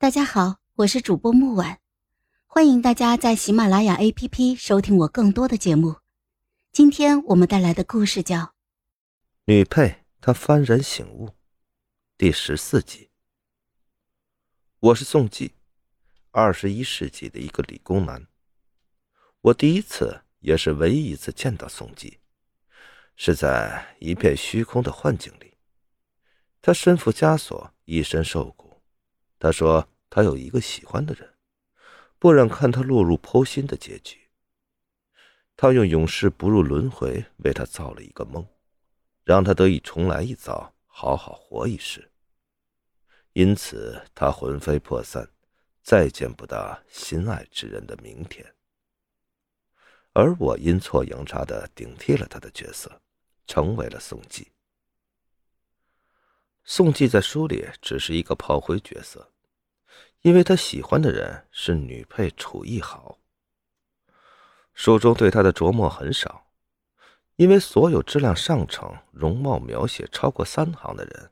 [0.00, 1.78] 大家好，我是主播木婉，
[2.46, 5.96] 欢迎大家在喜马拉雅 APP 收听我更多的节目。
[6.72, 8.38] 今天我们带来的故事叫
[9.44, 11.26] 《女配她幡然醒悟》
[12.16, 13.10] 第十四集。
[14.78, 15.52] 我是宋季，
[16.30, 18.26] 二十一世纪的一个理工男。
[19.42, 22.20] 我第一次也是唯一一次见到宋季，
[23.16, 25.58] 是在一片虚空的幻境里。
[26.62, 28.69] 他身负枷锁，一身受苦。
[29.40, 31.34] 他说：“他有一个喜欢的人，
[32.18, 34.28] 不忍看他落入剖心的结局。
[35.56, 38.46] 他用永世不入轮回为他造了一个梦，
[39.24, 42.10] 让他得以重来一遭，好好活一世。
[43.32, 45.30] 因此，他魂飞魄散，
[45.82, 48.54] 再见不到心爱之人的明天。
[50.12, 53.00] 而我阴错阳差的顶替了他的角色，
[53.46, 54.52] 成为了宋季。
[56.64, 59.26] 宋季在书里只是一个炮灰角色。”
[60.22, 63.18] 因为他喜欢的人是女配楚艺豪。
[64.74, 66.46] 书中对他的琢磨很少，
[67.36, 71.30] 因为所有质量上乘、容貌描写超过三行的人，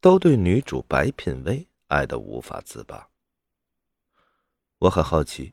[0.00, 3.08] 都对女主白品薇爱得无法自拔。
[4.78, 5.52] 我很好奇，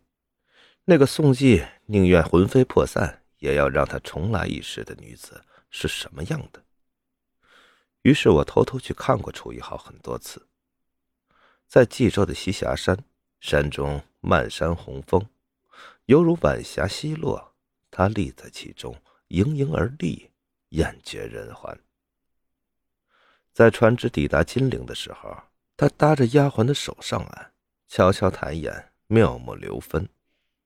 [0.86, 6.64] 那个宋季宁愿魂飞魄散，也要让他重来一世的女子是什么样的？
[8.04, 10.47] 于是我偷偷去看过楚艺豪很多次。
[11.68, 12.98] 在冀州的栖霞山，
[13.42, 15.28] 山中漫山红枫，
[16.06, 17.54] 犹如晚霞西落。
[17.92, 18.96] 他立在其中，
[19.28, 20.32] 盈盈而立，
[20.70, 21.78] 艳绝人寰。
[23.52, 25.36] 在船只抵达金陵的时候，
[25.76, 27.52] 他搭着丫鬟的手上岸，
[27.88, 30.08] 悄悄抬眼，妙目流分，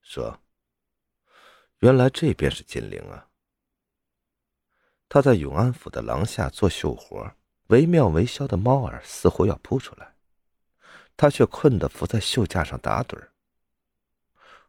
[0.02, 0.40] 说
[1.80, 3.28] ：“原来这便是金陵啊。”
[5.10, 7.34] 他在永安府的廊下做绣活，
[7.68, 10.16] 惟妙惟肖的猫儿似乎要扑出来。
[11.22, 13.16] 他却困得伏在绣架上打盹。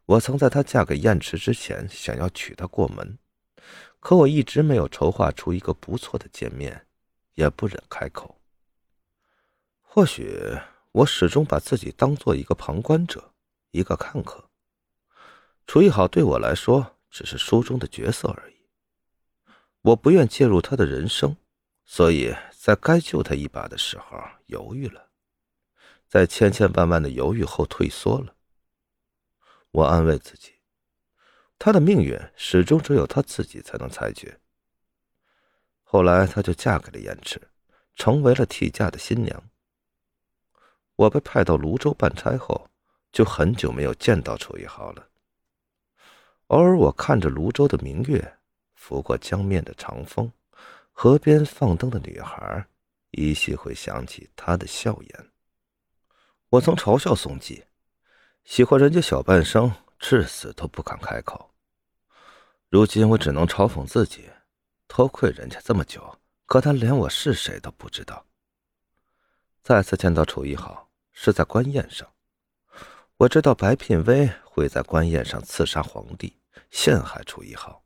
[0.05, 3.17] 我曾在她嫁给燕池之前，想要娶她过门，
[3.99, 6.85] 可我一直没有筹划出一个不错的见面，
[7.33, 8.39] 也不忍开口。
[9.81, 10.55] 或许
[10.91, 13.33] 我始终把自己当做一个旁观者，
[13.71, 14.47] 一个看客。
[15.65, 18.57] 楚艺好对我来说只是书中的角色而已，
[19.81, 21.35] 我不愿介入他的人生，
[21.83, 25.09] 所以在该救他一把的时候犹豫了。
[26.13, 28.35] 在千千万万的犹豫后退缩了。
[29.71, 30.53] 我安慰自己，
[31.57, 34.39] 她的命运始终只有她自己才能裁决。
[35.81, 37.41] 后来，她就嫁给了燕池，
[37.95, 39.43] 成为了替嫁的新娘。
[40.97, 42.69] 我被派到泸州办差后，
[43.11, 45.09] 就很久没有见到楚一豪了。
[46.49, 48.37] 偶尔，我看着泸州的明月，
[48.75, 50.31] 拂过江面的长风，
[50.91, 52.67] 河边放灯的女孩，
[53.09, 55.32] 依稀会想起她的笑颜。
[56.53, 57.63] 我曾嘲笑宋季，
[58.43, 61.49] 喜欢人家小半生，至死都不敢开口。
[62.69, 64.29] 如今我只能嘲讽自己，
[64.87, 68.23] 偷窥人家这么久，可他连我是谁都不知道。
[69.63, 72.07] 再次见到楚一豪是在官宴上，
[73.17, 76.37] 我知道白品薇会在官宴上刺杀皇帝，
[76.69, 77.83] 陷害楚一豪，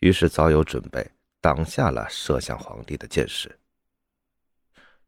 [0.00, 1.10] 于是早有准备，
[1.40, 3.58] 挡下了射向皇帝的箭矢。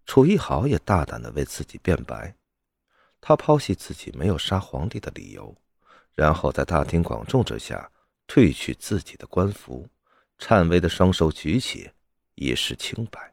[0.07, 2.35] 楚一豪也大胆的为自己辩白。
[3.27, 5.57] 他抛弃自己没有杀皇帝的理由，
[6.15, 7.91] 然后在大庭广众之下
[8.29, 9.89] 褪去自己的官服，
[10.37, 11.91] 颤巍的双手举起，
[12.35, 13.33] 以示清白。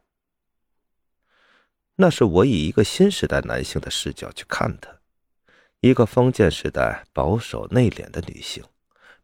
[1.96, 4.90] 那是我以一个新时代男性的视角去看他，
[5.80, 8.64] 一个封建时代保守内敛的女性，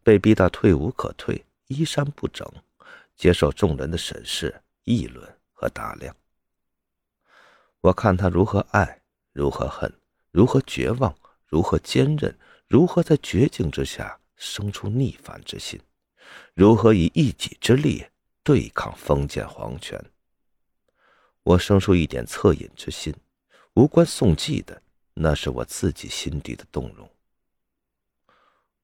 [0.02, 2.46] 被逼到退无可退，衣衫不整，
[3.16, 6.14] 接受众人的审视、议论和打量。
[7.80, 9.00] 我看他如何爱，
[9.32, 9.90] 如何恨。
[10.30, 11.16] 如何绝望？
[11.46, 12.38] 如何坚韧？
[12.66, 15.80] 如何在绝境之下生出逆反之心？
[16.52, 18.04] 如何以一己之力
[18.42, 19.98] 对抗封建皇权？
[21.42, 23.14] 我生出一点恻隐之心，
[23.72, 24.82] 无关宋季的，
[25.14, 27.10] 那是我自己心底的动容。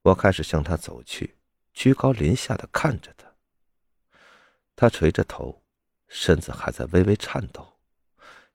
[0.01, 1.35] 我开始向他走去，
[1.73, 3.31] 居高临下的看着他。
[4.75, 5.61] 他垂着头，
[6.07, 7.77] 身子还在微微颤抖，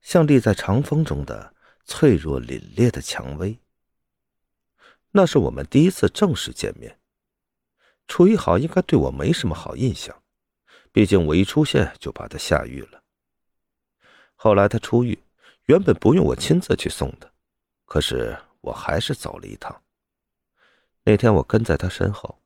[0.00, 1.54] 像立在长风中的。
[1.90, 3.58] 脆弱凛冽的蔷薇。
[5.10, 7.00] 那是我们第一次正式见面。
[8.06, 10.22] 楚一豪应该对我没什么好印象，
[10.92, 13.02] 毕竟我一出现就把他下狱了。
[14.36, 15.20] 后来他出狱，
[15.64, 17.32] 原本不用我亲自去送的，
[17.86, 19.82] 可是我还是走了一趟。
[21.02, 22.40] 那天我跟在他身后，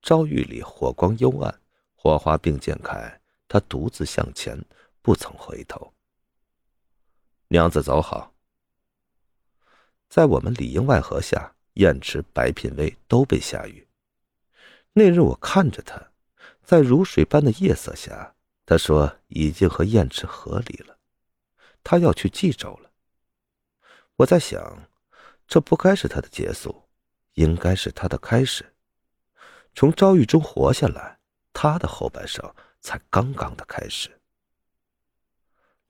[0.00, 1.60] 诏狱里火光幽暗，
[1.94, 4.58] 火花并溅开，他独自向前，
[5.02, 5.92] 不曾回头。
[7.48, 8.32] 娘子走好。
[10.08, 13.86] 在我们里应外合下，燕池、白品威都被下狱。
[14.92, 16.10] 那日我看着他，
[16.62, 20.96] 在如水般的夜色下，他说已经和燕池和离了，
[21.84, 22.90] 他要去冀州了。
[24.16, 24.88] 我在想，
[25.46, 26.84] 这不该是他的结束，
[27.34, 28.72] 应该是他的开始。
[29.74, 31.18] 从遭遇中活下来，
[31.52, 34.18] 他的后半生才刚刚的开始。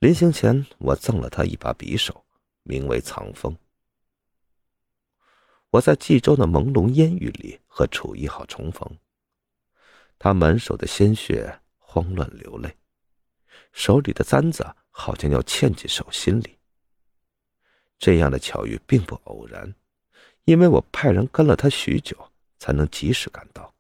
[0.00, 2.26] 临行前，我赠了他一把匕首，
[2.64, 3.56] 名为藏锋。
[5.76, 8.98] 我在冀州的朦胧烟雨里和楚一号重逢，
[10.18, 12.74] 他满手的鲜血，慌乱流泪，
[13.72, 16.56] 手里的簪子好像要嵌进手心里。
[17.98, 19.74] 这样的巧遇并不偶然，
[20.44, 22.16] 因为我派人跟了他许久，
[22.58, 23.74] 才能及时赶到。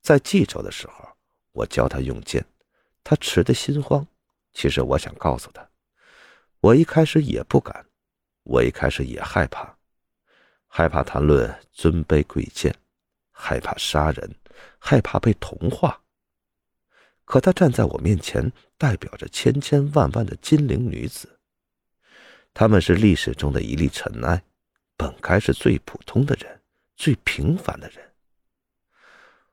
[0.00, 1.06] 在冀州的时候，
[1.52, 2.46] 我教他用剑，
[3.04, 4.06] 他吃得心慌。
[4.54, 5.68] 其实我想告诉他，
[6.60, 7.86] 我一开始也不敢，
[8.44, 9.76] 我一开始也害怕。
[10.72, 12.72] 害怕谈论尊卑贵贱，
[13.32, 14.36] 害怕杀人，
[14.78, 16.00] 害怕被同化。
[17.24, 21.40] 可她站在我面前，代表着千千万万的金陵女子。
[22.54, 24.42] 她们是历史中的一粒尘埃，
[24.96, 26.62] 本该是最普通的人，
[26.94, 28.14] 最平凡的人。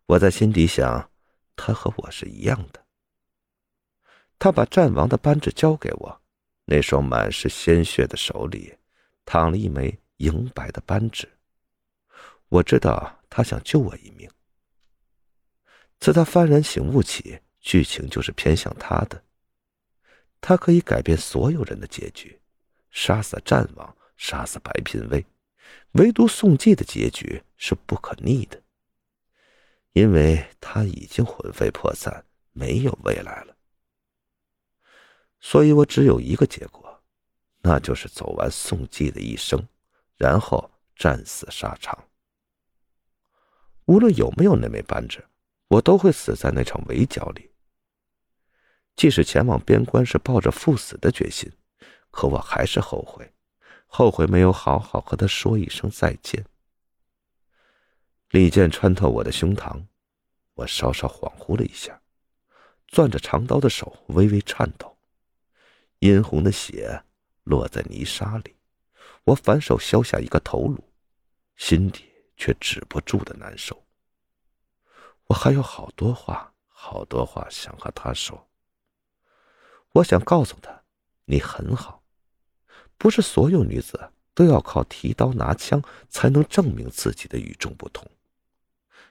[0.06, 1.10] 我在心底想，
[1.56, 2.86] 她和我是一样的。
[4.40, 6.22] 他把战王的扳指交给我，
[6.66, 8.78] 那双满是鲜血的手里，
[9.25, 10.00] 躺了一枚。
[10.18, 11.28] 银白的扳指，
[12.50, 14.30] 我知道他想救我一命。
[16.00, 19.24] 自他幡然醒悟起，剧情就是偏向他的。
[20.40, 22.40] 他可以改变所有人的结局，
[22.92, 25.25] 杀死战王，杀死白嫔威，
[25.94, 28.62] 唯独宋季的结局是不可逆的，
[29.94, 32.24] 因为他已经魂飞魄散，
[32.54, 33.58] 没有未来了。
[35.40, 37.04] 所以我只有一个结果，
[37.62, 39.68] 那就是走完宋季的一生。
[40.18, 42.06] 然后战死沙场。
[43.86, 45.25] 无论有没有那枚扳指，
[45.69, 47.52] 我都会死在那场围剿里。
[48.96, 51.52] 即使前往边关是抱着赴死的决心，
[52.12, 53.31] 可我还是后悔，
[53.86, 56.44] 后悔没有好好和他说一声再见。
[58.31, 59.86] 利剑穿透我的胸膛，
[60.56, 62.02] 我稍稍恍惚了一下，
[62.88, 64.98] 攥着长刀的手微微颤抖，
[66.00, 67.04] 殷红的血
[67.44, 68.56] 落在泥沙里。
[69.28, 70.82] 我反手削下一个头颅，
[71.58, 72.06] 心底
[72.38, 73.84] 却止不住的难受。
[75.26, 78.48] 我还有好多话，好多话想和他说。
[79.92, 80.82] 我想告诉他，
[81.26, 82.02] 你很好，
[82.98, 88.10] 不是所有女子都要靠提刀拿枪才能证明自己的与众不同，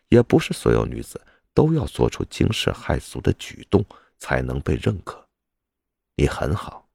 [0.08, 1.20] 也不是所有女子
[1.52, 3.84] 都要做出惊世骇俗的举动
[4.16, 5.28] 才能被认可。
[6.14, 6.88] 你很好，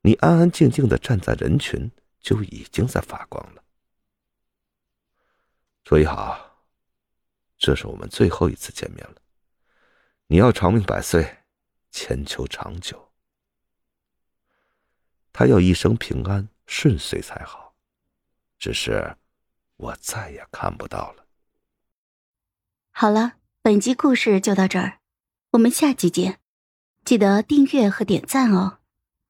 [0.00, 1.88] 你安安静静的站在人群。
[2.20, 3.64] 就已经在发光了。
[5.84, 6.62] 楚一好，
[7.58, 9.16] 这是我们最后一次见面了。
[10.26, 11.38] 你要长命百岁，
[11.90, 13.12] 千秋长久。
[15.32, 17.74] 他要一生平安顺遂才好，
[18.58, 19.16] 只是
[19.76, 21.26] 我再也看不到了。
[22.90, 25.00] 好了，本集故事就到这儿，
[25.52, 26.40] 我们下集见，
[27.04, 28.79] 记得订阅和点赞哦。